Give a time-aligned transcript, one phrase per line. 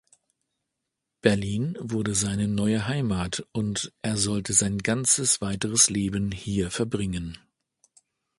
[1.21, 7.37] Berlin wurde seine neue Heimat, und er sollte sein ganzes weiteres Leben hier verbringen.